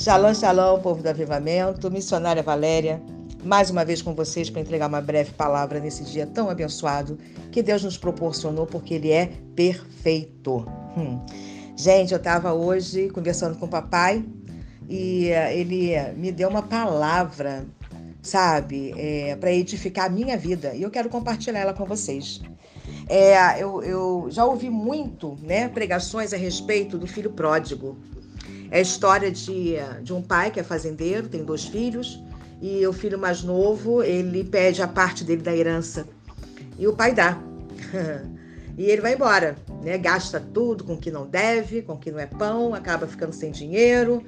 [0.00, 3.02] Shalom, shalom, povo do avivamento, missionária Valéria,
[3.44, 7.18] mais uma vez com vocês para entregar uma breve palavra nesse dia tão abençoado
[7.52, 10.66] que Deus nos proporcionou, porque Ele é perfeito.
[10.96, 11.20] Hum.
[11.76, 14.24] Gente, eu estava hoje conversando com o papai
[14.88, 17.66] e uh, ele me deu uma palavra,
[18.22, 22.40] sabe, é, para edificar a minha vida e eu quero compartilhar ela com vocês.
[23.06, 27.98] É, eu, eu já ouvi muito né, pregações a respeito do filho pródigo.
[28.70, 32.22] É a história de, de um pai que é fazendeiro, tem dois filhos,
[32.62, 36.06] e o filho mais novo, ele pede a parte dele da herança.
[36.78, 37.38] E o pai dá.
[38.78, 39.98] e ele vai embora, né?
[39.98, 43.32] Gasta tudo com o que não deve, com o que não é pão, acaba ficando
[43.32, 44.22] sem dinheiro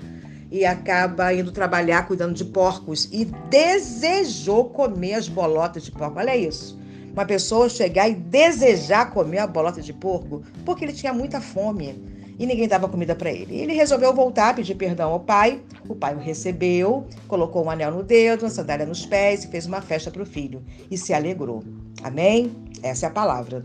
[0.50, 6.18] e acaba indo trabalhar cuidando de porcos e desejou comer as bolotas de porco.
[6.18, 6.78] Olha isso.
[7.12, 12.11] Uma pessoa chegar e desejar comer a bolota de porco porque ele tinha muita fome
[12.42, 13.60] e ninguém dava comida para ele.
[13.60, 15.62] Ele resolveu voltar, pedir perdão ao pai.
[15.88, 19.64] O pai o recebeu, colocou um anel no dedo, uma sandália nos pés e fez
[19.64, 21.62] uma festa para o filho e se alegrou.
[22.02, 22.52] Amém?
[22.82, 23.62] Essa é a palavra.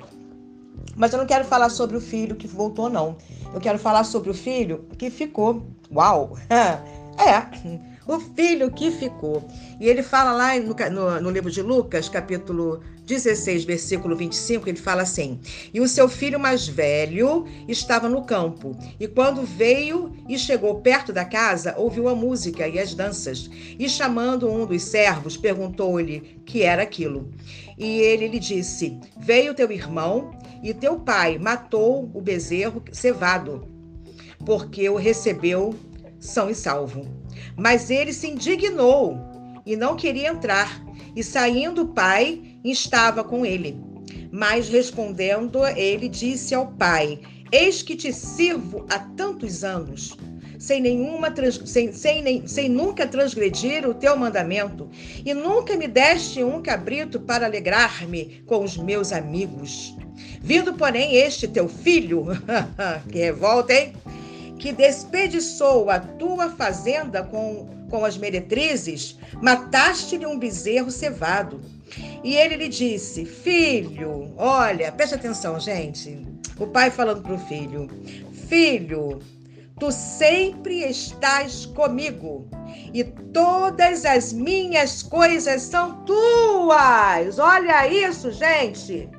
[0.95, 3.17] Mas eu não quero falar sobre o filho que voltou, não.
[3.52, 5.63] Eu quero falar sobre o filho que ficou.
[5.91, 6.37] Uau!
[7.19, 7.41] É,
[8.08, 9.45] o filho que ficou.
[9.80, 14.77] E ele fala lá no, no, no, livro de Lucas, capítulo 16, versículo 25, ele
[14.77, 15.39] fala assim:
[15.73, 21.11] E o seu filho mais velho estava no campo, e quando veio e chegou perto
[21.11, 26.64] da casa, ouviu a música e as danças, e chamando um dos servos, perguntou-lhe que
[26.64, 27.31] era aquilo.
[27.77, 30.31] E ele lhe disse: Veio teu irmão
[30.64, 33.67] e teu pai matou o bezerro cevado,
[34.45, 35.75] porque o recebeu
[36.19, 37.16] são e salvo.
[37.58, 39.19] Mas ele se indignou
[39.66, 40.81] e não queria entrar.
[41.16, 43.75] E saindo o pai, estava com ele.
[44.31, 47.19] Mas respondendo, ele disse ao pai:
[47.52, 50.16] Eis que te sirvo há tantos anos,
[50.59, 51.33] sem nenhuma
[51.66, 54.89] sem, sem, sem nunca transgredir o teu mandamento,
[55.26, 59.95] e nunca me deste um cabrito para alegrar-me com os meus amigos.
[60.42, 62.26] Vindo, porém, este teu filho,
[63.11, 63.93] que revolta, hein?
[64.57, 71.61] Que desperdiçou a tua fazenda com, com as meretrizes, mataste-lhe um bezerro cevado.
[72.23, 76.27] E ele lhe disse: Filho, olha, preste atenção, gente.
[76.59, 77.87] O pai falando para o filho:
[78.47, 79.19] Filho,
[79.79, 82.47] tu sempre estás comigo
[82.93, 87.37] e todas as minhas coisas são tuas.
[87.39, 89.09] Olha isso, gente.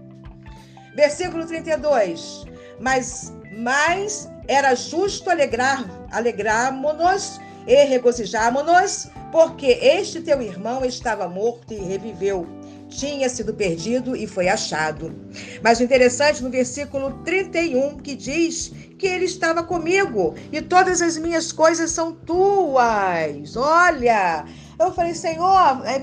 [0.94, 2.44] Versículo 32.
[2.80, 11.76] Mas, mas era justo alegrar, alegrarmos-nos e regozijarmos-nos, porque este teu irmão estava morto e
[11.76, 12.46] reviveu.
[12.88, 15.14] Tinha sido perdido e foi achado.
[15.62, 21.18] Mas o interessante no versículo 31 que diz que ele estava comigo e todas as
[21.18, 23.54] minhas coisas são tuas.
[23.54, 24.46] Olha,
[24.80, 26.00] eu falei, Senhor, é,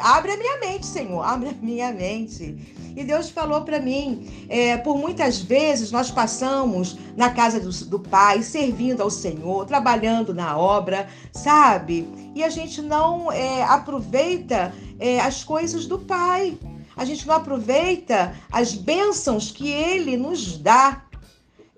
[0.00, 2.75] abre a minha mente, Senhor, abre a minha mente.
[2.96, 8.00] E Deus falou para mim, é, por muitas vezes nós passamos na casa do, do
[8.00, 12.08] Pai, servindo ao Senhor, trabalhando na obra, sabe?
[12.34, 16.58] E a gente não é, aproveita é, as coisas do Pai.
[16.96, 21.02] A gente não aproveita as bênçãos que Ele nos dá.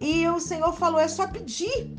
[0.00, 1.96] E o Senhor falou: é só pedir.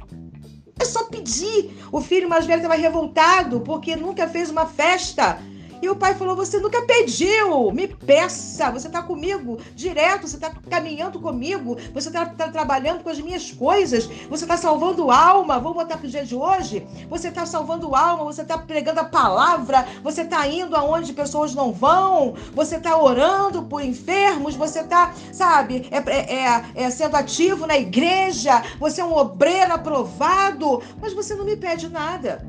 [0.79, 1.77] É só pedir.
[1.91, 5.41] O filho mais velho estava revoltado porque nunca fez uma festa
[5.81, 8.71] e o pai falou: Você nunca pediu, me peça.
[8.71, 13.51] Você está comigo direto, você está caminhando comigo, você está tá trabalhando com as minhas
[13.51, 15.59] coisas, você está salvando alma.
[15.59, 16.85] Vamos botar para o dia de hoje?
[17.09, 21.71] Você está salvando alma, você está pregando a palavra, você está indo aonde pessoas não
[21.71, 27.65] vão, você está orando por enfermos, você está, sabe, é, é, é, é sendo ativo
[27.65, 32.45] na igreja, você é um obreiro aprovado, mas você não me pede nada.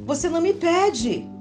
[0.00, 1.31] Você não me pede.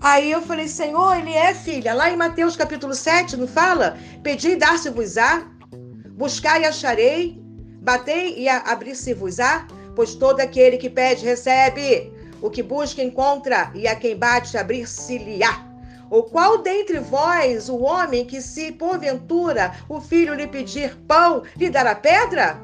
[0.00, 1.92] Aí eu falei, Senhor, ele é filha.
[1.92, 3.98] Lá em Mateus capítulo 7, não fala?
[4.22, 5.46] Pedi e dar-se-vos-á,
[6.12, 7.38] buscar e acharei,
[7.82, 12.10] batei e abrir-se-vos-á, pois todo aquele que pede recebe,
[12.40, 15.66] o que busca encontra, e a quem bate abrir-se-lhe-á.
[16.08, 21.68] Ou qual dentre vós o homem que, se porventura o filho lhe pedir pão, lhe
[21.68, 22.58] dará pedra?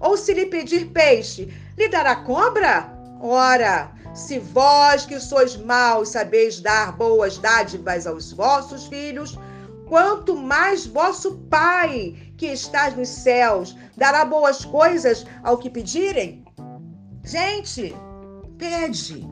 [0.00, 2.90] Ou se lhe pedir peixe, lhe dará cobra?
[3.20, 9.38] Ora, se vós que sois maus sabeis dar boas dádivas aos vossos filhos,
[9.86, 16.42] quanto mais vosso Pai, que estás nos céus, dará boas coisas ao que pedirem?
[17.22, 17.94] Gente,
[18.56, 19.26] pede.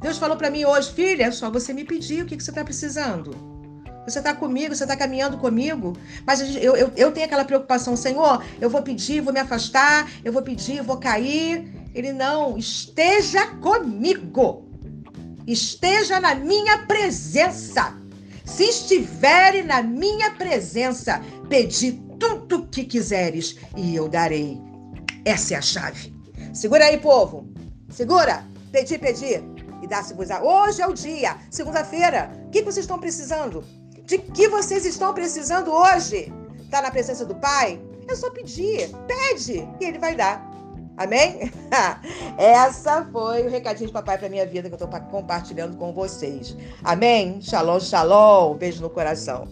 [0.00, 2.52] Deus falou para mim hoje, filha, é só você me pedir o que, que você
[2.52, 3.32] está precisando.
[4.06, 5.92] Você está comigo, você está caminhando comigo,
[6.24, 10.32] mas eu, eu, eu tenho aquela preocupação, Senhor, eu vou pedir, vou me afastar, eu
[10.32, 11.79] vou pedir, vou cair.
[11.94, 14.64] Ele não, esteja comigo.
[15.46, 17.96] Esteja na minha presença.
[18.44, 24.60] Se estiver na minha presença, pedi tudo o que quiseres e eu darei.
[25.24, 26.14] Essa é a chave.
[26.52, 27.48] Segura aí, povo.
[27.90, 28.44] Segura.
[28.70, 29.42] Pedi, pedi.
[29.82, 30.42] E dá-se-vos a.
[30.42, 32.30] Hoje é o dia, segunda-feira.
[32.46, 33.64] O que vocês estão precisando?
[34.04, 36.32] De que vocês estão precisando hoje?
[36.60, 37.80] Está na presença do Pai?
[38.08, 38.90] É só pedir.
[39.06, 40.49] Pede e Ele vai dar.
[41.00, 41.50] Amém?
[42.36, 46.54] Essa foi o recadinho de papai para minha vida que eu estou compartilhando com vocês.
[46.84, 47.40] Amém?
[47.40, 48.54] Shalom, shalom.
[48.58, 49.48] Beijo no coração.